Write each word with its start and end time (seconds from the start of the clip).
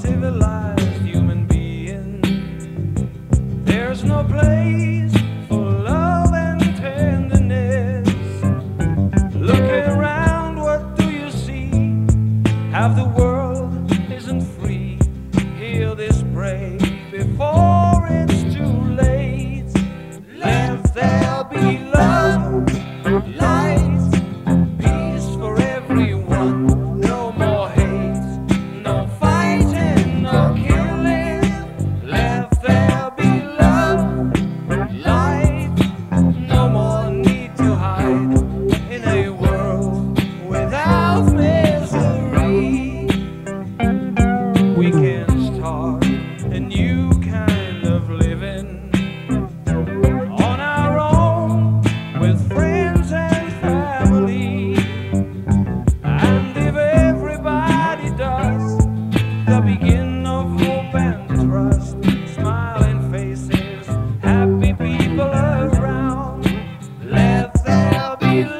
civilized 0.00 1.02
human 1.02 1.46
being. 1.46 2.20
There's 3.64 4.02
no 4.04 4.24
place 4.24 5.01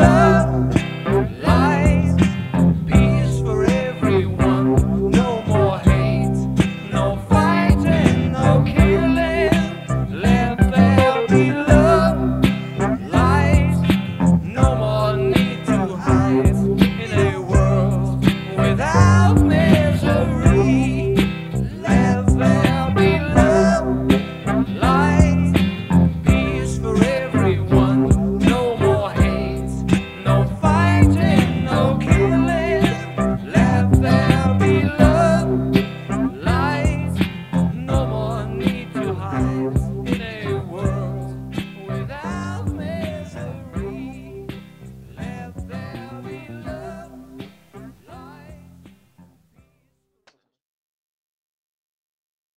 love. 0.00 0.29